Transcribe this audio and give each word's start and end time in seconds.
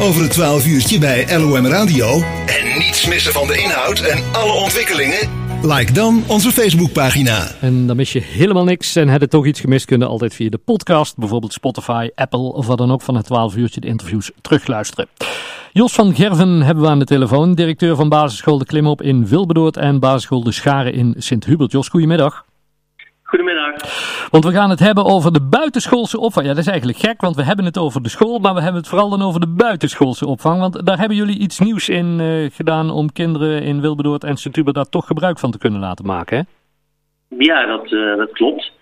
over 0.00 0.22
het 0.22 0.30
12 0.30 0.66
uurtje 0.66 0.98
bij 0.98 1.38
LOM 1.38 1.66
Radio. 1.66 2.22
En 2.46 2.78
niets 2.78 3.06
missen 3.06 3.32
van 3.32 3.46
de 3.46 3.58
inhoud 3.58 4.00
en 4.00 4.22
alle 4.32 4.52
ontwikkelingen? 4.52 5.28
Like 5.62 5.92
dan 5.92 6.24
onze 6.26 6.50
Facebookpagina. 6.50 7.50
En 7.60 7.86
dan 7.86 7.96
mis 7.96 8.12
je 8.12 8.20
helemaal 8.20 8.64
niks 8.64 8.96
en 8.96 9.08
heb 9.08 9.20
je 9.20 9.28
toch 9.28 9.46
iets 9.46 9.60
gemist, 9.60 9.84
kunnen 9.86 10.08
altijd 10.08 10.34
via 10.34 10.50
de 10.50 10.58
podcast, 10.58 11.16
bijvoorbeeld 11.16 11.52
Spotify, 11.52 12.08
Apple 12.14 12.52
of 12.52 12.66
wat 12.66 12.78
dan 12.78 12.92
ook 12.92 13.02
van 13.02 13.16
het 13.16 13.26
12 13.26 13.56
uurtje 13.56 13.80
de 13.80 13.86
interviews 13.86 14.30
terugluisteren. 14.40 15.08
Jos 15.72 15.92
van 15.92 16.14
Gerven 16.14 16.62
hebben 16.62 16.84
we 16.84 16.90
aan 16.90 16.98
de 16.98 17.04
telefoon, 17.04 17.54
directeur 17.54 17.96
van 17.96 18.08
basisschool 18.08 18.58
De 18.58 18.64
Klimop 18.64 19.02
in 19.02 19.26
Wilbedoord 19.26 19.76
en 19.76 20.00
basisschool 20.00 20.42
De 20.42 20.52
Scharen 20.52 20.92
in 20.92 21.14
Sint-Hubert. 21.18 21.72
Jos, 21.72 21.88
goedemiddag. 21.88 22.44
Goedemiddag. 23.34 23.74
Want 24.30 24.44
we 24.44 24.52
gaan 24.52 24.70
het 24.70 24.78
hebben 24.78 25.04
over 25.04 25.32
de 25.32 25.48
buitenschoolse 25.50 26.20
opvang. 26.20 26.46
Ja, 26.46 26.52
dat 26.52 26.62
is 26.62 26.70
eigenlijk 26.70 26.98
gek, 26.98 27.20
want 27.20 27.36
we 27.36 27.42
hebben 27.42 27.64
het 27.64 27.78
over 27.78 28.02
de 28.02 28.08
school, 28.08 28.38
maar 28.38 28.54
we 28.54 28.60
hebben 28.60 28.80
het 28.80 28.90
vooral 28.90 29.10
dan 29.10 29.22
over 29.22 29.40
de 29.40 29.54
buitenschoolse 29.56 30.26
opvang. 30.26 30.60
Want 30.60 30.86
daar 30.86 30.98
hebben 30.98 31.16
jullie 31.16 31.38
iets 31.38 31.58
nieuws 31.58 31.88
in 31.88 32.20
uh, 32.20 32.50
gedaan 32.50 32.90
om 32.90 33.12
kinderen 33.12 33.62
in 33.62 33.80
Wilberdoord 33.80 34.24
en 34.24 34.36
Sint-Hubert 34.36 34.76
daar 34.76 34.88
toch 34.88 35.06
gebruik 35.06 35.38
van 35.38 35.50
te 35.50 35.58
kunnen 35.58 35.80
laten 35.80 36.06
maken, 36.06 36.36
hè? 36.36 36.42
Ja, 37.38 37.66
dat, 37.66 37.90
uh, 37.92 38.16
dat 38.16 38.32
klopt. 38.32 38.72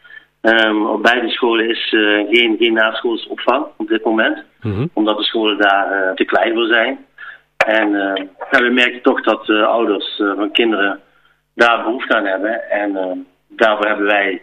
Um, 0.42 0.86
op 0.86 1.02
beide 1.02 1.28
scholen 1.28 1.68
is 1.68 1.92
uh, 1.92 2.28
geen, 2.30 2.56
geen 2.58 2.72
naschoolse 2.72 3.28
opvang 3.28 3.66
op 3.76 3.88
dit 3.88 4.04
moment. 4.04 4.42
Mm 4.62 4.72
-hmm. 4.74 4.90
Omdat 4.92 5.16
de 5.16 5.24
scholen 5.24 5.58
daar 5.58 6.14
te 6.14 6.24
klein 6.24 6.54
voor 6.54 6.66
zijn. 6.66 6.98
En 7.56 7.90
we 8.50 8.70
merken 8.72 9.02
toch 9.02 9.22
dat 9.22 9.48
ouders 9.48 10.22
van 10.36 10.50
kinderen 10.52 11.00
daar 11.54 11.82
behoefte 11.84 12.14
aan 12.14 12.26
hebben. 12.26 12.70
En 12.70 12.96
ehm, 12.96 13.18
daarvoor 13.56 13.86
hebben 13.86 14.06
wij 14.06 14.42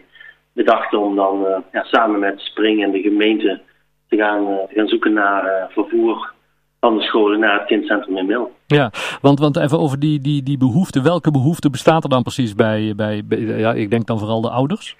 bedacht 0.52 0.94
om 0.94 1.16
dan 1.16 1.44
uh, 1.46 1.56
ja, 1.72 1.82
samen 1.82 2.20
met 2.20 2.40
Spring 2.40 2.82
en 2.82 2.90
de 2.90 3.00
gemeente 3.00 3.60
te 4.08 4.16
gaan, 4.16 4.42
uh, 4.42 4.56
te 4.56 4.74
gaan 4.74 4.88
zoeken 4.88 5.12
naar 5.12 5.44
uh, 5.44 5.64
vervoer 5.68 6.32
van 6.80 6.96
de 6.96 7.02
scholen 7.02 7.40
naar 7.40 7.58
het 7.58 7.66
kindcentrum 7.66 8.16
in 8.16 8.26
Mil. 8.26 8.54
Ja, 8.66 8.90
want, 9.20 9.38
want 9.38 9.56
even 9.56 9.78
over 9.78 9.98
die, 9.98 10.20
die, 10.20 10.42
die 10.42 10.58
behoefte. 10.58 11.02
Welke 11.02 11.30
behoefte 11.30 11.70
bestaat 11.70 12.04
er 12.04 12.10
dan 12.10 12.22
precies 12.22 12.54
bij, 12.54 12.92
bij, 12.96 13.22
bij 13.24 13.38
ja, 13.38 13.72
ik 13.72 13.90
denk 13.90 14.06
dan 14.06 14.18
vooral 14.18 14.40
de 14.40 14.50
ouders? 14.50 14.96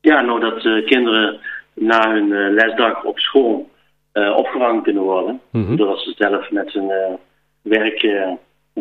Ja, 0.00 0.20
nou 0.20 0.40
dat 0.40 0.84
kinderen 0.84 1.38
na 1.74 2.10
hun 2.10 2.54
lesdag 2.54 3.04
op 3.04 3.18
school 3.18 3.70
opgevangen 4.12 4.82
kunnen 4.82 5.02
worden. 5.02 5.40
Mm 5.50 5.66
-hmm. 5.66 5.76
Doordat 5.76 5.98
ze 5.98 6.14
zelf 6.16 6.50
met 6.50 6.72
hun 6.72 7.18
werk 7.62 8.02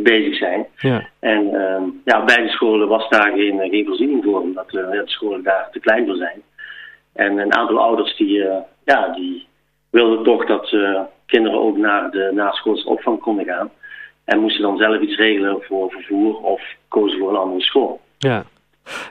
bezig 0.04 0.38
zijn. 0.38 0.66
Ja. 0.78 1.08
En 1.20 1.44
uh, 1.44 1.82
ja, 2.06 2.24
bij 2.24 2.44
de 2.44 2.50
scholen 2.50 2.88
was 2.88 3.10
daar 3.10 3.32
geen, 3.36 3.60
geen 3.70 3.86
voorziening 3.86 4.24
voor, 4.24 4.42
omdat 4.42 4.74
uh, 4.74 4.92
de 4.92 5.02
scholen 5.06 5.44
daar 5.44 5.70
te 5.72 5.80
klein 5.80 6.06
voor 6.06 6.16
zijn. 6.16 6.42
En 7.14 7.38
een 7.38 7.56
aantal 7.56 7.80
ouders 7.80 8.18
die, 8.18 8.38
uh, 8.38 8.56
ja, 8.86 9.10
die 9.10 9.48
wilden 9.90 10.24
toch 10.24 10.46
dat 10.46 10.76
kinderen 11.26 11.60
ook 11.60 11.78
naar 11.78 12.12
de 12.12 12.32
naschoolse 12.34 12.90
opvang 12.90 13.20
konden 13.20 13.46
gaan. 13.46 13.70
En 14.26 14.40
moesten 14.40 14.62
dan 14.62 14.78
zelf 14.78 15.02
iets 15.02 15.16
regelen 15.18 15.62
voor 15.62 15.92
vervoer 15.92 16.38
of 16.38 16.62
kozen 16.88 17.20
voor 17.20 17.30
een 17.30 17.36
andere 17.36 17.62
school. 17.62 18.02
Ja. 18.18 18.44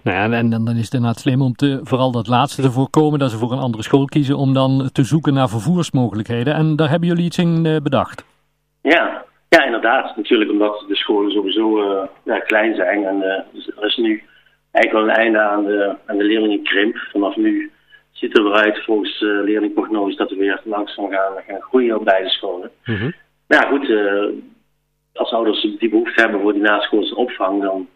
Nou 0.03 0.17
ja, 0.17 0.23
en, 0.25 0.33
en 0.33 0.51
dan 0.65 0.77
is 0.77 0.85
het 0.85 0.95
inderdaad 0.95 1.21
slim 1.21 1.43
om 1.43 1.55
te, 1.55 1.81
vooral 1.83 2.13
dat 2.13 2.27
laatste 2.27 2.63
te 2.63 2.71
voorkomen, 2.71 3.19
dat 3.19 3.31
ze 3.31 3.37
voor 3.37 3.53
een 3.53 3.59
andere 3.59 3.83
school 3.83 4.05
kiezen, 4.05 4.37
om 4.37 4.53
dan 4.53 4.91
te 4.93 5.05
zoeken 5.05 5.35
naar 5.35 5.49
vervoersmogelijkheden. 5.49 6.55
En 6.55 6.77
daar 6.77 6.91
hebben 6.91 7.09
jullie 7.09 7.25
iets 7.25 7.39
in 7.39 7.63
bedacht? 7.83 8.25
Ja, 8.83 9.25
ja, 9.49 9.65
inderdaad. 9.65 10.17
Natuurlijk 10.17 10.51
omdat 10.51 10.85
de 10.89 10.97
scholen 10.97 11.31
sowieso 11.31 11.79
uh, 11.79 12.07
ja, 12.25 12.39
klein 12.39 12.75
zijn. 12.75 13.05
En 13.05 13.17
uh, 13.17 13.41
dus 13.53 13.71
er 13.77 13.87
is 13.87 13.97
nu 13.97 14.23
eigenlijk 14.71 15.07
wel 15.07 15.15
een 15.15 15.23
einde 15.23 15.39
aan 15.39 15.65
de, 15.65 15.97
aan 16.07 16.19
de 16.19 16.25
leerlingenkrimp. 16.25 16.97
Vanaf 16.97 17.37
nu 17.37 17.71
ziet 18.11 18.39
er 18.39 18.47
eruit 18.47 18.85
volgens 18.85 19.21
uh, 19.21 19.43
leerlingprognose 19.43 20.17
dat 20.17 20.31
we 20.31 20.37
weer 20.37 20.61
langzaam 20.65 21.11
gaan, 21.11 21.33
gaan 21.47 21.61
groeien 21.61 21.97
op 21.97 22.05
beide 22.05 22.29
scholen. 22.29 22.71
Mm 22.85 22.97
-hmm. 22.97 23.15
Maar 23.47 23.63
ja, 23.63 23.69
goed. 23.69 23.91
als 25.13 25.33
ouders 25.33 25.61
die 25.79 25.89
behoefte 25.89 26.21
hebben 26.21 26.41
voor 26.41 26.53
die 26.53 26.63
naschoolse 26.63 27.17
opvang, 27.17 27.63
dan, 27.63 27.89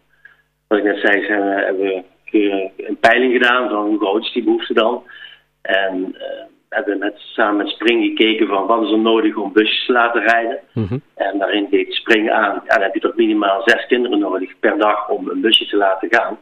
wat 0.67 0.77
ik 0.77 0.83
net 0.83 0.99
zei, 0.99 1.25
zijn, 1.25 1.41
hebben 1.41 1.83
we 1.83 2.03
een 2.77 2.97
peiling 2.99 3.33
gedaan 3.33 3.69
van 3.69 3.85
hoe 3.85 3.99
groot 3.99 4.23
is 4.23 4.31
die 4.31 4.43
behoefte 4.43 4.73
dan. 4.73 5.03
En 5.61 6.15
hebben 6.75 6.97
met, 6.97 7.13
samen 7.17 7.57
met 7.57 7.67
Spring 7.67 8.03
gekeken 8.03 8.47
van 8.47 8.65
wat 8.65 8.83
is 8.83 8.91
er 8.91 8.99
nodig 8.99 9.35
om 9.35 9.53
busjes 9.53 9.85
te 9.85 9.91
laten 9.91 10.21
rijden. 10.21 10.59
Mm 10.73 10.85
-hmm. 10.87 11.01
En 11.15 11.37
daarin 11.37 11.67
deed 11.69 11.93
Spring 11.93 12.31
aan, 12.31 12.61
ja, 12.67 12.73
dan 12.73 12.81
heb 12.81 12.93
je 12.93 12.99
tot 12.99 13.15
minimaal 13.15 13.61
zes 13.65 13.85
kinderen 13.85 14.19
nodig 14.19 14.59
per 14.59 14.77
dag 14.77 15.09
om 15.09 15.29
een 15.29 15.41
busje 15.41 15.65
te 15.65 15.77
laten 15.77 16.07
gaan. 16.11 16.37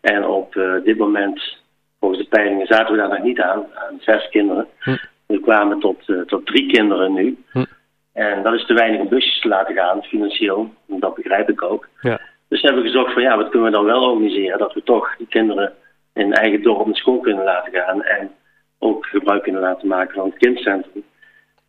En 0.00 0.26
op 0.26 0.54
uh, 0.54 0.84
dit 0.84 0.98
moment, 0.98 1.58
volgens 2.00 2.20
de 2.20 2.28
peilingen, 2.28 2.66
zaten 2.66 2.92
we 2.92 3.00
daar 3.00 3.08
nog 3.08 3.22
niet 3.22 3.40
aan, 3.40 3.66
aan 3.74 3.96
zes 4.00 4.28
kinderen. 4.28 4.66
Mm. 4.84 4.98
We 5.26 5.40
kwamen 5.40 5.80
tot, 5.80 6.08
uh, 6.08 6.20
tot 6.20 6.46
drie 6.46 6.72
kinderen 6.72 7.12
nu. 7.12 7.38
Mm. 7.52 7.66
En 8.12 8.42
dat 8.42 8.54
is 8.54 8.66
te 8.66 8.74
weinig 8.74 9.00
om 9.00 9.08
busjes 9.08 9.40
te 9.40 9.48
laten 9.48 9.74
gaan, 9.74 10.02
financieel. 10.02 10.74
Dat 10.86 11.14
begrijp 11.14 11.48
ik 11.48 11.62
ook. 11.62 11.88
Ja. 12.00 12.20
Dus 12.48 12.62
hebben 12.62 12.82
we 12.82 12.88
gezocht 12.88 13.12
van 13.12 13.22
ja, 13.22 13.36
wat 13.36 13.48
kunnen 13.48 13.70
we 13.70 13.76
dan 13.76 13.84
wel 13.84 14.10
organiseren? 14.10 14.58
Dat 14.58 14.74
we 14.74 14.82
toch 14.82 15.16
die 15.16 15.26
kinderen 15.26 15.72
in 16.14 16.32
eigen 16.32 16.62
dorp 16.62 16.86
naar 16.86 16.96
school 16.96 17.18
kunnen 17.18 17.44
laten 17.44 17.72
gaan. 17.72 18.02
En 18.02 18.30
ook 18.78 19.06
gebruik 19.06 19.42
kunnen 19.42 19.60
laten 19.60 19.88
maken 19.88 20.14
van 20.14 20.28
het 20.28 20.38
kindcentrum. 20.38 21.04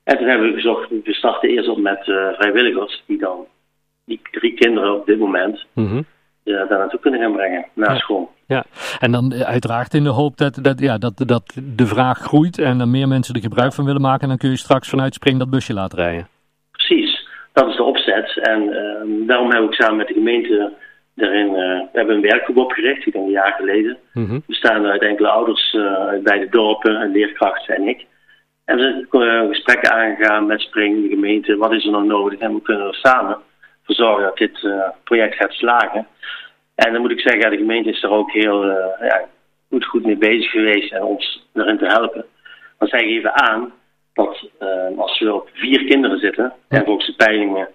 En 0.03 0.17
toen 0.17 0.27
hebben 0.27 0.47
we 0.47 0.53
gezocht, 0.53 0.89
we 0.89 1.13
starten 1.13 1.49
eerst 1.49 1.69
op 1.69 1.77
met 1.77 2.07
uh, 2.07 2.33
vrijwilligers 2.33 3.03
die 3.05 3.17
dan 3.17 3.45
die 4.05 4.21
drie 4.31 4.53
kinderen 4.53 4.95
op 4.95 5.05
dit 5.05 5.19
moment 5.19 5.65
mm 5.73 5.87
-hmm. 5.87 6.05
daar 6.43 6.67
naartoe 6.69 6.99
kunnen 6.99 7.19
gaan 7.21 7.33
brengen, 7.33 7.65
naar 7.73 7.93
ja. 7.93 7.97
school. 7.97 8.33
Ja, 8.47 8.63
en 8.99 9.11
dan 9.11 9.33
uiteraard 9.33 9.93
in 9.93 10.03
de 10.03 10.09
hoop 10.09 10.37
dat, 10.37 10.59
dat, 10.61 10.79
ja, 10.79 10.97
dat, 10.97 11.13
dat 11.17 11.57
de 11.75 11.85
vraag 11.85 12.17
groeit 12.17 12.57
en 12.57 12.79
er 12.79 12.87
meer 12.87 13.07
mensen 13.07 13.35
er 13.35 13.41
gebruik 13.41 13.73
van 13.73 13.85
willen 13.85 14.01
maken. 14.01 14.21
En 14.21 14.27
dan 14.27 14.37
kun 14.37 14.49
je 14.49 14.57
straks 14.57 14.89
vanuit 14.89 15.13
Spring 15.13 15.39
dat 15.39 15.49
busje 15.49 15.73
laten 15.73 15.97
rijden. 15.97 16.27
Precies, 16.71 17.27
dat 17.53 17.67
is 17.67 17.75
de 17.75 17.83
opzet. 17.83 18.37
En 18.41 18.61
uh, 18.61 19.27
daarom 19.27 19.51
hebben 19.51 19.69
we 19.69 19.75
samen 19.75 19.97
met 19.97 20.07
de 20.07 20.13
gemeente 20.13 20.73
Daarin, 21.15 21.47
uh, 21.47 21.53
we 21.55 21.89
hebben 21.93 22.15
een 22.15 22.21
werkgroep 22.21 22.57
opgericht, 22.57 23.05
ik 23.05 23.13
denk 23.13 23.25
een 23.25 23.31
jaar 23.31 23.53
geleden. 23.53 23.97
Mm 24.13 24.25
-hmm. 24.25 24.43
We 24.47 24.53
staan 24.53 24.85
uit 24.85 25.01
enkele 25.01 25.27
ouders 25.27 25.73
uh, 25.73 25.93
uit 25.93 26.23
beide 26.23 26.49
dorpen, 26.49 27.11
leerkrachten 27.11 27.75
en 27.75 27.87
ik. 27.87 28.05
En 28.65 28.77
we 28.77 29.07
zijn 29.11 29.23
uh, 29.23 29.47
gesprekken 29.47 29.91
aangegaan 29.91 30.45
met 30.45 30.61
Spring, 30.61 31.01
de 31.01 31.09
gemeente, 31.09 31.57
wat 31.57 31.71
is 31.71 31.85
er 31.85 31.91
nog 31.91 32.03
nodig 32.03 32.39
en 32.39 32.51
hoe 32.51 32.61
kunnen 32.61 32.87
we 32.87 32.93
samen 32.93 33.37
voor 33.83 33.95
zorgen 33.95 34.23
dat 34.23 34.37
dit 34.37 34.69
project 35.03 35.35
gaat 35.35 35.53
slagen. 35.53 36.07
En 36.75 36.93
dan 36.93 37.01
moet 37.01 37.11
ik 37.11 37.19
zeggen, 37.19 37.51
de 37.51 37.57
gemeente 37.57 37.89
is 37.89 38.03
er 38.03 38.09
ook 38.09 38.31
heel 38.31 38.65
ja, 39.01 39.25
goed, 39.69 39.85
goed 39.85 40.05
mee 40.05 40.17
bezig 40.17 40.51
geweest 40.51 40.91
en 40.91 41.03
ons 41.03 41.47
erin 41.53 41.77
te 41.77 41.85
helpen. 41.85 42.25
Want 42.77 42.91
zij 42.91 43.03
geven 43.03 43.33
aan 43.33 43.73
dat 44.13 44.49
als 44.97 45.19
we 45.19 45.33
op 45.33 45.49
vier 45.53 45.85
kinderen 45.85 46.19
zitten, 46.19 46.53
en 46.67 46.85
volgens 46.85 47.05
de 47.05 47.25
peilingen 47.25 47.67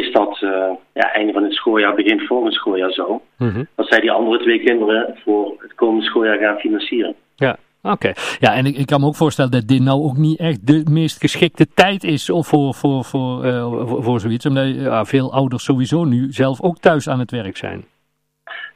is 0.00 0.12
dat 0.12 0.40
uh, 0.40 0.70
ja, 0.94 1.12
einde 1.12 1.32
van 1.32 1.42
het 1.42 1.52
schooljaar, 1.52 1.94
begin 1.94 2.20
volgend 2.20 2.54
schooljaar 2.54 2.92
zo. 2.92 3.22
Mm 3.38 3.50
-hmm. 3.50 3.66
Dat 3.74 3.88
zij 3.88 4.00
die 4.00 4.10
andere 4.10 4.38
twee 4.38 4.60
kinderen 4.60 5.18
voor 5.24 5.54
het 5.58 5.74
komende 5.74 6.04
schooljaar 6.04 6.38
gaan 6.38 6.58
financieren. 6.58 7.14
Ja, 7.36 7.56
oké. 7.82 8.12
Ja, 8.38 8.54
en 8.54 8.66
ik, 8.66 8.76
ik, 8.76 8.86
kan 8.86 9.00
me 9.00 9.06
ook 9.06 9.16
voorstellen 9.16 9.50
dat 9.50 9.68
dit 9.68 9.82
nou 9.82 10.02
ook 10.02 10.16
niet 10.16 10.38
echt 10.38 10.66
de 10.66 10.82
meest 10.90 11.20
geschikte 11.20 11.66
tijd 11.74 12.04
is 12.04 12.24
voor, 12.34 12.74
voor, 12.74 13.04
voor, 13.04 13.44
uh, 13.44 13.72
voor, 13.86 14.02
voor, 14.02 14.20
zoiets. 14.20 14.46
Omdat 14.46 14.74
ja, 14.74 15.04
veel 15.04 15.32
ouders 15.32 15.64
sowieso 15.64 16.04
nu 16.04 16.26
zelf 16.30 16.62
ook 16.62 16.78
thuis 16.78 17.08
aan 17.08 17.18
het 17.18 17.30
werk 17.30 17.56
zijn. 17.56 17.84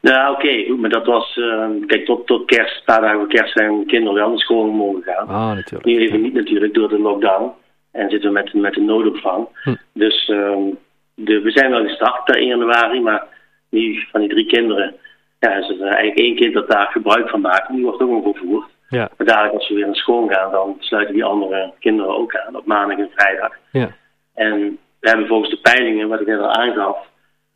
Nou, 0.00 0.32
oké, 0.32 0.46
okay, 0.46 0.68
maar 0.68 0.90
dat 0.90 1.06
was, 1.06 1.36
uh, 1.36 1.66
kijk, 1.86 2.04
tot, 2.04 2.26
tot 2.26 2.44
kerst, 2.44 2.76
een 2.76 2.84
paar 2.84 3.00
dagen 3.00 3.18
voor 3.18 3.28
kerst 3.28 3.52
zijn 3.52 3.86
kinderen 3.86 4.14
wel 4.14 4.28
naar 4.28 4.38
school 4.38 4.70
mogen 4.70 5.02
gaan. 5.02 5.28
Ah, 5.28 5.54
natuurlijk. 5.54 5.84
Nu 5.84 5.98
even 5.98 6.20
niet 6.20 6.34
natuurlijk 6.34 6.74
door 6.74 6.88
de 6.88 6.98
lockdown. 6.98 7.50
En 7.92 8.10
zitten 8.10 8.28
we 8.28 8.34
met, 8.34 8.54
met 8.54 8.74
de 8.74 8.80
noodopvang. 8.80 9.48
Hm. 9.62 9.74
Dus 9.92 10.28
um, 10.28 10.78
de, 11.14 11.40
we 11.40 11.50
zijn 11.50 11.70
wel 11.70 11.84
gestart 11.84 12.36
1 12.36 12.46
januari, 12.46 13.00
maar 13.00 13.26
nu 13.68 14.06
van 14.10 14.20
die 14.20 14.28
drie 14.28 14.46
kinderen, 14.46 14.94
ja, 15.38 15.54
is 15.54 15.68
er 15.68 15.80
eigenlijk 15.80 16.18
één 16.18 16.36
kind 16.36 16.54
dat 16.54 16.70
daar 16.70 16.86
gebruik 16.86 17.28
van 17.28 17.40
maakt. 17.40 17.68
Die 17.68 17.84
wordt 17.84 18.02
ook 18.02 18.10
nog 18.10 18.36
vervoerd. 18.36 18.66
Ja. 18.88 19.10
Maar 19.16 19.26
dadelijk 19.26 19.54
als 19.54 19.68
we 19.68 19.74
weer 19.74 19.86
naar 19.86 19.96
school 19.96 20.28
gaan, 20.28 20.50
dan 20.50 20.76
sluiten 20.78 21.14
die 21.14 21.24
andere 21.24 21.72
kinderen 21.78 22.16
ook 22.16 22.36
aan 22.36 22.56
op 22.56 22.66
maandag 22.66 22.98
en 22.98 23.10
vrijdag. 23.14 23.52
Ja. 23.70 23.96
En 24.34 24.78
we 25.00 25.08
hebben 25.08 25.26
volgens 25.26 25.50
de 25.50 25.60
peilingen, 25.60 26.08
wat 26.08 26.20
ik 26.20 26.26
net 26.26 26.38
al 26.38 26.52
aangaf, 26.52 26.96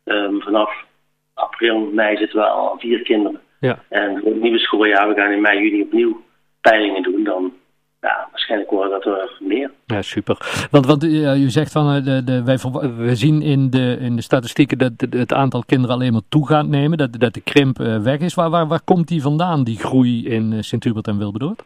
um, 0.03 0.41
vanaf 0.41 0.85
april, 1.33 1.79
mei 1.79 2.17
zitten 2.17 2.39
we 2.39 2.45
al 2.45 2.75
vier 2.79 3.01
kinderen. 3.01 3.41
Ja. 3.59 3.79
En 3.89 4.19
voor 4.19 4.31
het 4.31 4.41
nieuwe 4.41 4.59
schooljaar, 4.59 5.07
we 5.07 5.21
gaan 5.21 5.31
in 5.31 5.41
mei, 5.41 5.61
juni 5.61 5.81
opnieuw 5.81 6.23
peilingen 6.61 7.03
doen, 7.03 7.23
dan 7.23 7.53
waarschijnlijk 8.47 8.71
worden 8.71 8.91
dat 8.91 9.05
er 9.05 9.47
meer. 9.47 9.71
Ja, 9.85 10.01
super. 10.01 10.37
Want, 10.71 10.85
want 10.85 11.03
uh, 11.03 11.43
u 11.43 11.49
zegt 11.49 11.71
van, 11.71 11.95
uh, 11.95 12.03
de, 12.03 12.23
de, 12.23 12.43
wij, 12.43 12.57
we 12.97 13.15
zien 13.15 13.41
in 13.41 13.69
de, 13.69 13.97
in 13.99 14.15
de 14.15 14.21
statistieken 14.21 14.77
dat 14.77 14.91
het 15.09 15.33
aantal 15.33 15.63
kinderen 15.65 15.95
alleen 15.95 16.11
maar 16.11 16.29
toe 16.29 16.47
gaat 16.47 16.67
nemen, 16.67 16.97
dat, 16.97 17.19
dat 17.19 17.33
de 17.33 17.41
krimp 17.41 17.79
uh, 17.79 17.97
weg 17.97 18.19
is. 18.19 18.33
Waar, 18.33 18.49
waar, 18.49 18.67
waar 18.67 18.83
komt 18.83 19.07
die 19.07 19.21
vandaan, 19.21 19.63
die 19.63 19.77
groei 19.77 20.27
in 20.27 20.63
Sint-Hubert 20.63 21.07
en 21.07 21.17
Wilberdoord? 21.17 21.63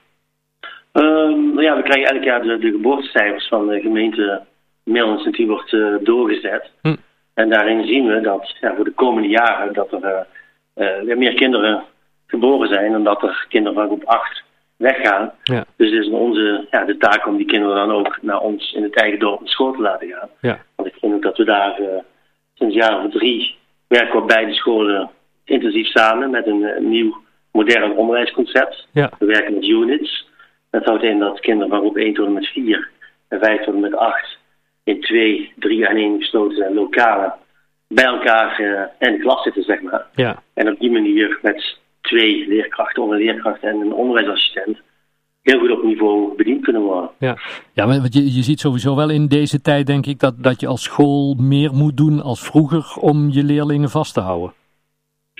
Um, 0.94 1.54
nou 1.54 1.62
ja, 1.62 1.75
we 1.75 1.83
krijgen 1.83 2.16
elk 2.16 2.24
jaar 2.24 2.42
de, 2.42 2.57
de 2.57 2.72
geboortecijfers 2.72 3.48
van 3.48 3.68
de 3.68 3.80
gemeente 3.80 4.42
Mil 4.84 5.12
en 5.12 5.19
Sint-Hubert 5.19 5.77
doorgezet. 6.06 6.72
Hm. 6.81 6.95
En 7.34 7.50
daarin 7.50 7.88
zien 7.88 8.07
we 8.07 8.22
dat 8.22 8.56
ja, 8.62 8.75
voor 8.75 8.86
de 8.86 8.92
komende 8.92 9.30
jaren 9.30 9.74
dat 9.74 9.92
er 9.92 10.27
weer 11.06 11.18
meer 11.18 11.34
kinderen 11.34 11.84
geboren 12.27 12.68
zijn 12.68 12.94
en 12.94 13.04
dat 13.04 13.24
er 13.24 13.45
kinderen 13.50 13.77
van 13.77 13.88
groep 13.88 14.04
8 14.06 14.44
weggaan. 14.81 15.31
Ja. 15.44 15.66
Dus 15.75 15.92
het 15.92 16.06
is 16.06 16.10
onze 16.10 16.68
ja, 16.72 16.86
de 16.86 16.98
taak 16.98 17.28
om 17.28 17.38
die 17.38 17.45
kinderen 17.45 17.75
dan 17.75 17.92
ook 17.92 18.18
naar 18.22 18.39
ons 18.39 18.74
in 18.74 18.83
het 18.83 18.95
eigen 18.95 19.19
dorp 19.19 19.39
naar 19.39 19.50
school 19.50 19.72
te 19.72 19.81
laten 19.81 20.07
gaan. 20.07 20.30
Ja. 20.42 20.60
Want 20.75 20.89
ik 20.89 20.95
vind 21.00 21.13
ook 21.13 21.22
dat 21.22 21.38
we 21.38 21.44
daar 21.44 21.81
uh, 21.81 21.88
sinds 22.54 22.75
jaar 22.75 23.06
of 23.06 23.12
drie 23.12 23.56
werken 23.88 24.12
we 24.12 24.22
op 24.22 24.28
beide 24.28 24.54
scholen 24.54 25.10
intensief 25.44 25.88
samen 25.88 26.30
met 26.30 26.48
een, 26.48 26.63
een 26.63 26.89
nieuw 26.89 27.18
modern 27.51 27.92
onderwijsconcept. 27.92 28.88
Ja. 28.92 29.12
We 29.19 29.25
werken 29.25 29.54
met 29.54 29.68
units. 29.68 30.30
Dat 30.69 30.86
houdt 30.86 31.04
in 31.04 31.19
dat 31.19 31.39
kinderen 31.39 31.69
van 31.69 31.80
groep 31.80 31.98
1 31.98 32.13
tot 32.13 32.25
en 32.25 32.34
met 32.34 32.48
4 32.48 32.89
en 33.27 33.39
5 33.39 33.63
tot 33.63 33.74
en 33.74 33.80
met 33.80 33.95
8 33.95 34.38
in 34.84 35.01
2, 35.01 35.54
3 35.56 35.88
en 35.88 35.95
1 35.95 36.19
gesloten 36.19 36.74
lokalen 36.74 37.34
bij 37.88 38.06
elkaar 38.06 38.62
uh, 38.62 38.81
in 39.00 39.12
de 39.12 39.19
klas 39.19 39.44
zitten, 39.44 39.63
zeg 39.63 39.81
maar. 39.81 40.06
Ja. 40.16 40.44
En 40.54 40.72
op 40.72 40.80
die 40.80 40.92
manier 40.92 41.39
met 41.42 41.77
twee 42.12 42.48
leerkrachten, 42.48 43.04
onder 43.04 43.18
leerkracht 43.18 43.63
en 43.63 43.75
een 43.81 43.94
onderwijsassistent 43.94 44.78
heel 45.42 45.60
goed 45.60 45.72
op 45.72 45.84
niveau 45.84 46.36
bediend 46.36 46.63
kunnen 46.63 46.81
worden. 46.81 47.10
Ja, 47.19 47.38
ja 47.74 47.86
maar 47.86 47.96
je, 48.10 48.24
je 48.36 48.42
ziet 48.42 48.60
sowieso 48.60 48.96
wel 48.96 49.10
in 49.10 49.28
deze 49.28 49.62
tijd, 49.62 49.88
denk 49.88 50.06
ik, 50.06 50.19
dat, 50.19 50.44
dat 50.44 50.60
je 50.60 50.68
als 50.68 50.84
school 50.84 51.36
meer 51.40 51.74
moet 51.74 51.98
doen 51.98 52.22
als 52.22 52.42
vroeger 52.42 53.02
om 53.02 53.30
je 53.30 53.44
leerlingen 53.44 53.90
vast 53.90 54.13
te 54.13 54.19
houden. 54.19 54.54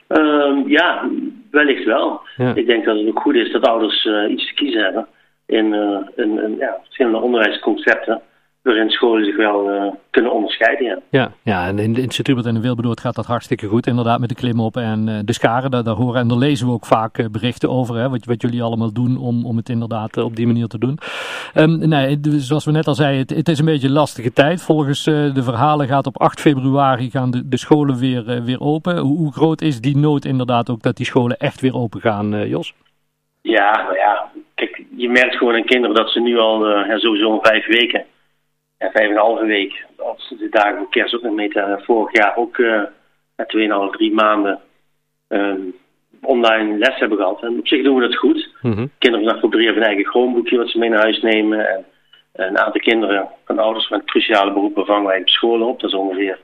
Um, 0.08 0.70
ja, 0.70 1.10
wellicht 1.52 1.86
wel. 1.86 2.22
Ja. 2.38 2.56
Ik 2.56 2.66
denk 2.66 2.86
dat 2.86 2.98
het 2.98 3.08
ook 3.08 3.20
goed 3.20 3.36
is 3.36 3.52
dat 3.52 3.68
ouders 3.68 4.06
uh, 4.06 4.32
iets 4.32 4.48
te 4.48 4.54
kiezen 4.54 4.84
hebben 4.84 5.08
in, 5.46 5.66
uh, 5.66 5.98
in, 6.16 6.44
in 6.44 6.56
ja, 6.58 6.78
verschillende 6.84 7.20
onderwijsconcepten 7.20 8.22
waarin 8.62 8.90
scholen 8.90 9.26
zich 9.26 9.36
wel 9.36 9.74
uh, 9.74 9.92
kunnen 10.10 10.32
onderscheiden. 10.32 10.86
Ja, 10.86 11.00
ja, 11.10 11.32
ja 11.44 11.68
en 11.68 11.80
in, 11.80 11.96
in 11.96 12.10
Sint-Hubert 12.10 12.46
en 12.46 12.56
in 12.56 12.62
Wilberdoord 12.62 13.00
gaat 13.00 13.16
dat 13.16 13.26
hartstikke 13.26 13.68
goed. 13.68 13.88
Inderdaad, 13.88 14.20
met 14.20 14.30
de 14.30 14.36
klimop 14.36 14.78
en 14.78 15.08
uh, 15.08 15.20
de 15.26 15.34
scharen, 15.34 15.72
daar, 15.72 15.84
daar, 15.84 15.96
horen 15.96 16.22
en 16.22 16.28
daar 16.28 16.38
lezen 16.38 16.68
we 16.68 16.74
ook 16.74 16.86
vaak 16.86 17.18
uh, 17.18 17.26
berichten 17.32 17.70
over. 17.70 17.96
Hè, 17.96 18.10
wat, 18.10 18.26
wat 18.26 18.42
jullie 18.42 18.64
allemaal 18.64 18.94
doen 18.94 19.18
om, 19.18 19.46
om 19.46 19.58
het 19.58 19.70
inderdaad 19.70 20.18
op 20.18 20.36
die 20.36 20.48
manier 20.48 20.68
te 20.68 20.78
doen. 20.78 20.98
Um, 21.56 21.90
nee, 21.90 22.20
zoals 22.24 22.66
we 22.66 22.72
net 22.72 22.88
al 22.88 22.96
zeiden, 22.96 23.20
het, 23.20 23.30
het, 23.30 23.48
is 23.48 23.60
een 23.60 23.66
beetje 23.66 23.88
een 23.88 23.94
lastige 23.94 24.34
tijd. 24.34 24.62
Volgens 24.62 25.04
de 25.04 25.44
verhalen 25.44 25.88
gaat 25.88 26.08
op 26.08 26.20
8 26.20 26.42
februari 26.42 27.10
gaan 27.10 27.32
de, 27.32 27.48
de 27.50 27.58
scholen 27.58 28.00
weer, 28.00 28.44
weer 28.44 28.62
open. 28.62 28.98
Hoe, 28.98 29.18
hoe, 29.18 29.32
groot 29.32 29.62
is 29.62 29.82
die 29.82 29.98
nood 29.98 30.26
inderdaad 30.26 30.70
ook 30.70 30.82
dat 30.82 30.98
die 30.98 31.06
scholen 31.06 31.38
echt 31.38 31.62
weer 31.62 31.76
open 31.76 32.02
gaan, 32.02 32.48
Jos? 32.48 32.74
Ja, 33.42 33.82
nou 33.84 33.96
ja, 33.96 34.32
kijk, 34.56 34.84
je 34.96 35.10
merkt 35.10 35.36
gewoon 35.36 35.56
aan 35.56 35.66
kinderen 35.66 35.96
dat 35.96 36.10
ze 36.10 36.20
nu 36.20 36.38
al 36.38 36.60
sowieso 36.98 37.40
vijf 37.42 37.68
weken 37.68 38.06
ja, 38.82 38.92
vijf 38.92 39.06
en 39.06 39.12
een 39.12 39.18
halve 39.18 39.46
week. 39.46 39.86
Als 39.98 40.34
de 40.38 40.50
dagen 40.50 40.78
voor 40.78 40.90
kerst 40.90 41.16
ook 41.16 41.22
nog 41.22 41.34
mee 41.34 41.50
te 41.50 41.82
vorig 41.86 42.18
jaar 42.18 42.36
ook 42.36 42.58
uh, 42.58 42.82
na 43.36 43.88
2,5, 43.90 43.92
3 43.92 44.14
maanden 44.14 44.60
um, 45.28 45.76
online 46.22 46.78
les 46.78 47.00
hebben 47.00 47.18
gehad. 47.18 47.42
En 47.42 47.60
op 47.60 47.68
zich 47.68 47.84
doen 47.84 47.96
we 47.96 48.02
dat 48.02 48.16
goed. 48.16 48.50
Mm 48.62 48.74
-hmm. 48.74 48.92
Kinderen 48.98 49.30
van 49.30 49.38
groep 49.38 49.52
3 49.52 49.66
hebben 49.66 49.84
een 49.84 49.90
eigen 49.90 50.12
Chromeboekje 50.12 50.58
wat 50.58 50.70
ze 50.70 50.78
mee 50.78 50.90
naar 50.90 51.02
huis 51.02 51.22
nemen. 51.22 51.70
En 51.70 51.86
een 52.34 52.58
aantal 52.58 52.82
kinderen 52.82 53.30
van 53.46 53.60
ouders 53.60 53.90
met 53.90 54.06
cruciale 54.06 54.54
beroepen 54.54 54.86
vangen 54.86 55.08
wij 55.08 55.20
op 55.20 55.30
scholen 55.30 55.68
op. 55.68 55.80
Dat 55.80 55.90
is 55.90 55.96
ongeveer 55.96 56.40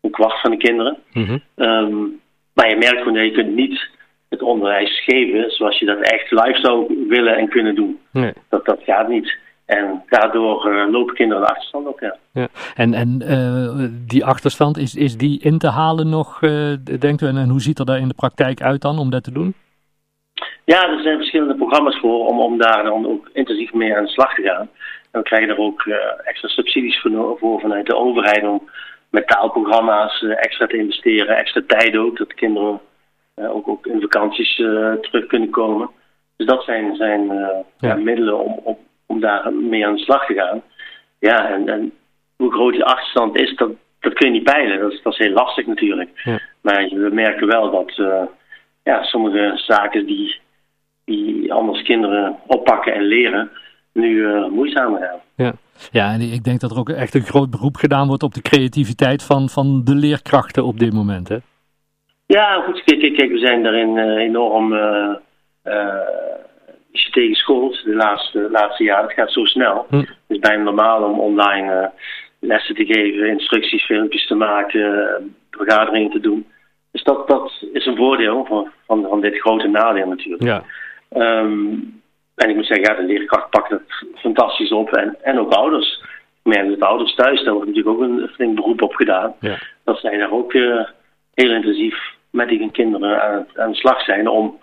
een 0.00 0.10
kwart 0.10 0.40
van 0.40 0.50
de 0.50 0.56
kinderen. 0.56 0.98
Mm 1.12 1.24
-hmm. 1.24 1.42
um, 1.66 2.20
maar 2.54 2.68
je 2.68 2.76
merkt 2.76 2.98
gewoon 2.98 3.14
dat 3.14 3.24
je 3.24 3.32
kunt 3.32 3.54
niet 3.54 3.88
het 4.28 4.42
onderwijs 4.42 5.04
geven 5.04 5.50
zoals 5.50 5.78
je 5.78 5.86
dat 5.86 6.00
echt 6.00 6.30
live 6.30 6.58
zou 6.60 7.04
willen 7.08 7.36
en 7.36 7.48
kunnen 7.48 7.74
doen. 7.74 8.00
Nee. 8.12 8.32
Dat, 8.48 8.64
dat 8.64 8.80
gaat 8.84 9.08
niet. 9.08 9.36
En 9.70 10.02
daardoor 10.08 10.68
uh, 10.68 10.90
lopen 10.90 11.14
kinderen 11.14 11.42
de 11.42 11.48
achterstand 11.48 11.86
op, 11.86 12.00
ja. 12.00 12.16
ja. 12.32 12.48
En, 12.74 12.94
en 12.94 13.22
uh, 13.22 13.88
die 14.06 14.24
achterstand, 14.24 14.76
is, 14.76 14.94
is 14.94 15.16
die 15.16 15.40
in 15.42 15.58
te 15.58 15.68
halen 15.68 16.08
nog, 16.08 16.42
uh, 16.42 16.72
denkt 16.98 17.22
u? 17.22 17.26
En, 17.26 17.36
en 17.36 17.48
hoe 17.48 17.60
ziet 17.60 17.78
er 17.78 17.84
daar 17.84 17.98
in 17.98 18.08
de 18.08 18.14
praktijk 18.14 18.62
uit 18.62 18.80
dan 18.80 18.98
om 18.98 19.10
dat 19.10 19.24
te 19.24 19.32
doen? 19.32 19.54
Ja, 20.64 20.88
er 20.88 21.02
zijn 21.02 21.16
verschillende 21.16 21.54
programma's 21.54 21.98
voor 21.98 22.26
om, 22.26 22.40
om 22.40 22.58
daar 22.58 22.82
dan 22.82 23.06
ook 23.06 23.30
intensief 23.32 23.72
mee 23.72 23.96
aan 23.96 24.04
de 24.04 24.10
slag 24.10 24.34
te 24.34 24.42
gaan. 24.42 24.68
En 25.10 25.20
we 25.20 25.22
krijgen 25.22 25.48
er 25.48 25.58
ook 25.58 25.82
extra 26.24 26.48
subsidies 26.48 27.00
voor, 27.00 27.36
voor, 27.38 27.60
vanuit 27.60 27.86
de 27.86 27.96
overheid 27.96 28.44
om 28.44 28.68
met 29.10 29.28
taalprogramma's 29.28 30.22
extra 30.22 30.66
te 30.66 30.76
investeren. 30.76 31.36
Extra 31.36 31.62
tijd 31.66 31.96
ook, 31.96 32.18
dat 32.18 32.34
kinderen 32.34 32.80
ook, 33.34 33.68
ook 33.68 33.86
in 33.86 34.00
vakanties 34.00 34.56
terug 35.00 35.26
kunnen 35.26 35.50
komen. 35.50 35.90
Dus 36.36 36.46
dat 36.46 36.64
zijn, 36.64 36.96
zijn 36.96 37.30
ja. 37.78 37.94
middelen 37.94 38.44
om, 38.44 38.60
om 38.64 38.76
om 39.10 39.20
daar 39.20 39.52
mee 39.52 39.86
aan 39.86 39.94
de 39.94 40.00
slag 40.00 40.26
te 40.26 40.34
gaan. 40.34 40.62
Ja, 41.18 41.48
en, 41.50 41.68
en 41.68 41.92
hoe 42.36 42.52
groot 42.52 42.72
die 42.72 42.84
achterstand 42.84 43.36
is, 43.36 43.56
dat, 43.56 43.70
dat 44.00 44.12
kun 44.12 44.26
je 44.26 44.32
niet 44.32 44.52
peilen. 44.52 44.80
Dat 44.80 44.92
is, 44.92 45.02
dat 45.02 45.12
is 45.12 45.18
heel 45.18 45.32
lastig 45.32 45.66
natuurlijk. 45.66 46.10
Ja. 46.24 46.40
Maar 46.60 46.88
we 46.88 47.10
merken 47.12 47.46
wel 47.46 47.70
dat 47.70 47.98
uh, 47.98 48.22
ja, 48.82 49.02
sommige 49.02 49.52
zaken 49.54 50.06
die, 50.06 50.40
die 51.04 51.52
anders 51.52 51.82
kinderen 51.82 52.36
oppakken 52.46 52.94
en 52.94 53.02
leren, 53.02 53.50
nu 53.92 54.08
uh, 54.08 54.48
moeizamer 54.48 55.00
gaan. 55.00 55.20
Ja. 55.36 55.52
ja, 55.90 56.12
en 56.12 56.20
ik 56.20 56.44
denk 56.44 56.60
dat 56.60 56.70
er 56.70 56.78
ook 56.78 56.88
echt 56.88 57.14
een 57.14 57.30
groot 57.32 57.50
beroep 57.50 57.76
gedaan 57.76 58.08
wordt 58.08 58.22
op 58.22 58.34
de 58.34 58.42
creativiteit 58.42 59.22
van, 59.22 59.48
van 59.48 59.84
de 59.84 59.94
leerkrachten 59.94 60.64
op 60.64 60.78
dit 60.78 60.92
moment. 60.92 61.28
Hè? 61.28 61.36
Ja, 62.26 62.62
goed. 62.62 62.82
Kijk, 62.84 63.14
kijk 63.14 63.30
we 63.30 63.38
zijn 63.38 63.62
daarin 63.62 63.96
uh, 63.96 64.16
enorm 64.16 64.72
als 66.92 67.04
je 67.04 67.10
tegen 67.10 67.34
schoolt 67.34 67.84
de 67.84 67.94
laatste, 67.94 68.48
laatste 68.50 68.84
jaren, 68.84 69.04
het 69.04 69.12
gaat 69.12 69.32
zo 69.32 69.44
snel. 69.44 69.86
Hm. 69.88 69.96
Het 69.96 70.08
is 70.26 70.38
bijna 70.38 70.62
normaal 70.62 71.02
om 71.02 71.20
online 71.20 71.80
uh, 71.80 71.86
lessen 72.38 72.74
te 72.74 72.84
geven, 72.84 73.28
instructies, 73.28 73.84
filmpjes 73.84 74.26
te 74.26 74.34
maken, 74.34 75.36
vergaderingen 75.50 76.10
te 76.10 76.20
doen. 76.20 76.46
Dus 76.92 77.02
dat, 77.02 77.28
dat 77.28 77.64
is 77.72 77.86
een 77.86 77.96
voordeel 77.96 78.44
van, 78.44 78.70
van, 78.86 79.06
van 79.08 79.20
dit 79.20 79.38
grote 79.38 79.68
nadeel 79.68 80.06
natuurlijk. 80.06 80.42
Ja. 80.42 80.62
Um, 81.42 82.02
en 82.34 82.48
ik 82.48 82.56
moet 82.56 82.66
zeggen, 82.66 82.94
ja, 82.94 83.00
de 83.00 83.06
leerkracht 83.06 83.50
pakt 83.50 83.70
het 83.70 84.04
fantastisch 84.14 84.72
op 84.72 84.92
en, 84.92 85.16
en 85.22 85.38
ook 85.38 85.52
ouders. 85.52 86.02
Ik 86.42 86.54
merk 86.54 86.68
dat 86.68 86.88
ouders 86.88 87.14
thuis, 87.14 87.42
daar 87.42 87.54
wordt 87.54 87.68
natuurlijk 87.68 87.96
ook 87.96 88.02
een 88.02 88.28
flink 88.34 88.54
beroep 88.54 88.82
op 88.82 88.94
gedaan. 88.94 89.34
Ja. 89.40 89.58
Dat 89.84 89.98
zij 89.98 90.16
daar 90.16 90.32
ook 90.32 90.52
uh, 90.52 90.84
heel 91.34 91.50
intensief 91.50 92.14
met 92.30 92.48
die 92.48 92.70
kinderen 92.70 93.22
aan, 93.22 93.46
aan 93.54 93.70
de 93.70 93.76
slag 93.76 94.00
zijn 94.00 94.28
om 94.28 94.58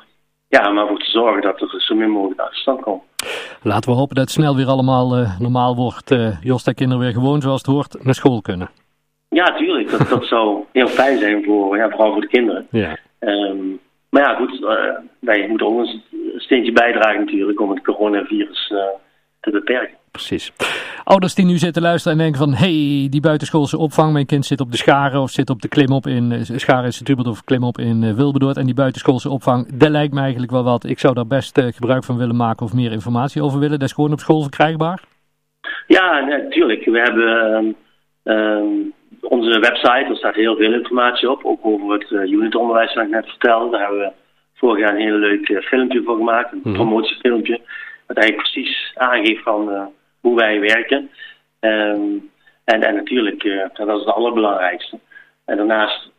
ja, 0.48 0.70
maar 0.70 0.88
voor 0.88 1.00
te 1.00 1.10
zorgen 1.10 1.42
dat 1.42 1.62
er 1.62 1.82
zo 1.82 1.96
min 1.96 2.10
mogelijk 2.10 2.40
achterstand 2.40 2.82
komt. 2.82 3.04
Laten 3.62 3.92
we 3.92 3.98
hopen 3.98 4.16
dat 4.16 4.24
het 4.24 4.34
snel 4.34 4.56
weer 4.56 4.68
allemaal 4.68 5.20
uh, 5.20 5.40
normaal 5.40 5.76
wordt. 5.76 6.12
Uh, 6.12 6.42
Jos, 6.42 6.64
dat 6.64 6.76
kinderen 6.76 7.04
weer 7.04 7.14
gewoon 7.14 7.42
zoals 7.42 7.62
het 7.62 7.72
hoort 7.72 8.04
naar 8.04 8.14
school 8.14 8.42
kunnen. 8.42 8.70
Ja, 9.30 9.56
tuurlijk. 9.56 9.90
Dat, 9.92 10.10
dat 10.10 10.26
zou 10.34 10.64
heel 10.72 10.88
fijn 10.88 11.18
zijn, 11.18 11.44
voor, 11.44 11.78
ja, 11.78 11.90
vooral 11.90 12.12
voor 12.12 12.22
de 12.22 12.28
kinderen. 12.28 12.68
Ja. 12.72 12.98
Um, 13.20 13.80
maar 14.10 14.22
ja, 14.22 14.36
goed, 14.36 14.62
uh, 14.62 14.70
wij 15.20 15.48
moeten 15.48 15.68
ook 15.68 15.80
een 15.80 16.02
steentje 16.36 16.72
bijdragen 16.72 17.20
natuurlijk 17.20 17.62
om 17.62 17.70
het 17.70 17.84
coronavirus 17.84 18.68
te 19.40 19.52
beperken. 19.52 19.98
Precies. 20.18 20.52
Ouders 21.04 21.36
die 21.36 21.46
nu 21.46 21.58
zitten 21.58 21.82
luisteren 21.82 22.18
en 22.18 22.24
denken 22.24 22.40
van... 22.40 22.54
hey, 22.54 23.08
die 23.10 23.22
buitenschoolse 23.22 23.78
opvang, 23.78 24.14
mijn 24.14 24.26
kind 24.26 24.46
zit 24.46 24.62
op 24.62 24.72
de 24.72 24.78
Scharen... 24.78 25.22
of 25.22 25.30
zit 25.30 25.50
op 25.50 25.62
de 25.62 25.68
klimop 25.68 26.08
in 26.08 26.32
uh, 26.32 26.40
Scharen 26.42 26.86
in 26.86 26.94
Sint-Hubert 26.94 27.28
of 27.28 27.44
klimop 27.44 27.78
in 27.78 28.04
uh, 28.04 28.14
Wilberdoord... 28.14 28.58
en 28.58 28.66
die 28.66 28.74
buitenschoolse 28.74 29.30
opvang, 29.30 29.68
dat 29.74 29.90
lijkt 29.90 30.14
me 30.14 30.22
eigenlijk 30.22 30.52
wel 30.52 30.64
wat. 30.64 30.86
Ik 30.86 31.00
zou 31.00 31.14
daar 31.14 31.28
best 31.28 31.58
uh, 31.58 31.66
gebruik 31.66 32.04
van 32.04 32.18
willen 32.18 32.36
maken 32.36 32.66
of 32.66 32.74
meer 32.74 32.92
informatie 32.92 33.42
over 33.44 33.60
willen. 33.60 33.80
Dat 33.80 33.88
is 33.88 33.94
gewoon 33.96 34.12
op 34.12 34.20
school 34.20 34.42
verkrijgbaar? 34.42 35.04
Ja, 35.88 36.20
natuurlijk. 36.26 36.86
We 36.86 37.00
hebben 37.00 37.76
um, 38.24 38.94
onze 39.22 39.60
website, 39.60 40.06
daar 40.08 40.16
staat 40.16 40.36
heel 40.36 40.56
veel 40.56 40.74
informatie 40.74 41.32
op. 41.32 41.46
Ook 41.46 41.60
over 41.62 41.94
het 41.94 42.12
unitonderwijs 42.12 42.94
wat 42.94 43.04
ik 43.04 43.10
net 43.10 43.28
vertelde. 43.28 43.72
Daar 43.72 43.82
hebben 43.82 44.00
we 44.00 44.12
vorig 44.54 44.80
jaar 44.80 44.96
een 44.96 45.08
heel 45.08 45.18
leuk 45.18 45.64
filmpje 45.64 46.02
voor 46.04 46.18
gemaakt. 46.18 46.52
Een 46.52 46.62
Mhm. 46.64 46.74
promotiefilmpje. 46.74 47.60
Wat 48.08 48.18
eigenlijk 48.18 48.50
precies 48.52 48.92
aangeeft 48.96 49.44
van 49.44 49.90
hoe 50.22 50.36
wij 50.36 50.60
werken. 50.60 51.10
Um, 51.60 52.30
en, 52.64 52.84
en 52.84 52.96
natuurlijk, 52.96 53.44
uh, 53.44 53.66
dat 53.74 53.88
is 53.88 54.06
het 54.06 54.16
allerbelangrijkste. 54.16 55.00
En 55.46 55.58
daarnaast 55.58 56.12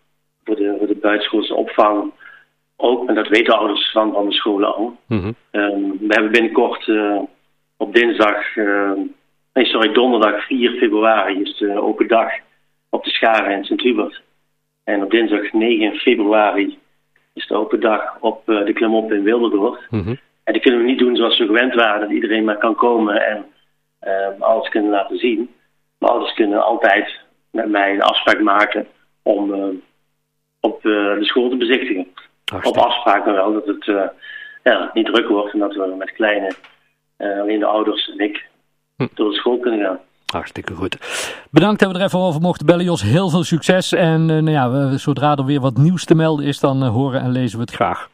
voor 0.45 0.57
de, 0.57 0.75
voor 0.79 0.87
de 0.87 0.95
buitenschoolse 0.95 1.55
opvang 1.55 2.13
ook, 2.77 3.09
en 3.09 3.15
dat 3.15 3.29
weten 3.29 3.59
ouders 3.59 3.91
van, 3.91 4.13
van 4.13 4.29
de 4.29 4.33
scholen 4.33 4.75
al. 4.75 4.97
Mhm. 5.07 5.33
Um, 5.53 5.99
we 5.99 6.15
hebben 6.15 6.33
binnenkort 6.33 6.87
uh, 6.87 7.21
op 7.77 7.95
dinsdag, 7.95 8.57
uh, 8.57 8.93
nee 9.53 9.65
sorry, 9.65 9.93
donderdag 9.93 10.47
4 10.47 10.71
februari 10.71 11.41
is 11.41 11.57
de 11.57 11.81
open 11.81 12.09
dag 12.09 12.33
op 12.91 13.05
de 13.05 13.11
Scharen 13.11 13.57
in 13.57 13.65
Sint-Hubert. 13.65 14.23
En 14.85 15.03
op 15.03 15.11
dinsdag 15.11 15.53
9 15.53 15.95
februari 15.95 16.79
is 17.35 17.47
de 17.47 17.55
open 17.55 17.81
dag 17.81 18.17
op 18.21 18.47
de 18.47 18.73
Klimop 18.73 19.13
in 19.13 19.23
Wilberdoord. 19.23 19.87
Mhm. 19.91 20.15
En 20.45 20.53
die 20.53 20.63
kunnen 20.63 20.81
we 20.81 20.87
niet 20.87 20.99
doen 20.99 21.17
zoals 21.17 21.39
we 21.39 21.47
gewend 21.47 21.75
waren, 21.75 22.01
dat 22.01 22.11
iedereen 22.11 22.45
maar 22.45 22.59
kan 22.59 22.75
komen 22.75 23.27
en 23.27 23.45
alles 24.39 24.69
kunnen 24.69 24.91
laten 24.91 25.19
zien. 25.19 25.51
Maar 25.99 26.11
ouders 26.11 26.35
kunnen 26.35 26.65
altijd 26.65 27.21
met 27.51 27.69
mij 27.69 27.93
een 27.95 28.03
afspraak 28.03 28.41
maken 28.41 28.87
om 29.23 29.55
uh, 29.55 29.65
op 30.61 30.85
uh, 30.85 31.19
de 31.19 31.25
school 31.25 31.49
te 31.49 31.57
bezichtigen. 31.57 32.07
Op 32.63 32.77
afspraak 32.77 33.25
wel, 33.25 33.53
dat 33.53 33.67
het 33.67 33.85
ja, 34.63 34.91
niet 34.93 35.07
druk 35.07 35.29
wordt 35.29 35.53
en 35.53 35.59
dat 35.59 35.75
we 35.75 35.95
met 35.99 36.13
kleine, 36.13 36.53
alleen 37.17 37.59
de 37.59 37.67
ouders 37.67 38.11
en 38.11 38.19
ik, 38.19 38.47
Hm. 38.99 39.07
door 39.15 39.31
de 39.31 39.37
school 39.37 39.59
kunnen 39.59 39.81
gaan. 39.81 39.99
Hartstikke 40.27 40.75
goed. 40.75 40.97
Bedankt 41.51 41.81
dat 41.81 41.93
we 41.93 41.99
er 41.99 42.05
even 42.05 42.19
over 42.19 42.41
mochten 42.41 42.67
bellen, 42.67 42.85
Jos. 42.85 43.03
Heel 43.03 43.29
veel 43.29 43.45
succes. 43.45 43.93
En 43.93 44.27
nou 44.27 44.51
ja, 44.51 44.71
we, 44.71 44.99
zodra 44.99 45.37
er 45.37 45.45
weer 45.45 45.61
wat 45.61 45.77
nieuws 45.77 46.05
te 46.05 46.15
melden 46.15 46.47
is, 46.47 46.61
dan 46.61 46.83
horen 46.83 47.21
en 47.21 47.31
lezen 47.31 47.59
we 47.59 47.65
het 47.65 47.75
graag. 47.75 48.09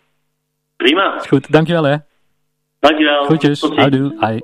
Prima. 0.76 1.18
Goed, 1.18 1.52
dankjewel 1.52 1.84
hè. 1.84 1.96
Dankjewel. 2.80 3.24
Groetjes. 3.24 3.60
Houdoe. 3.60 4.14
Hoi. 4.18 4.40